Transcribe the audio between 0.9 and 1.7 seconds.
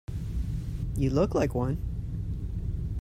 You look like